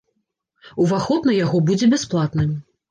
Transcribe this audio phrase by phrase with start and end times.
[0.85, 2.61] Уваход на яго будзе бясплатным.